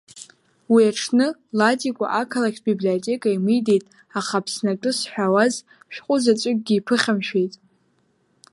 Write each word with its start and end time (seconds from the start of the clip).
Уи 0.73 0.81
аҽны 0.89 1.27
Ладикәа 1.57 2.07
ақалақьтә 2.21 2.63
библиотека 2.69 3.27
еимидеит, 3.29 3.83
аха 4.19 4.35
Аԥсны 4.41 4.69
атәы 4.73 4.91
зҳәауаз 4.97 5.53
шәҟәы 5.93 6.15
заҵәыкгьы 6.23 6.73
иԥыхьамшәеит. 6.75 7.53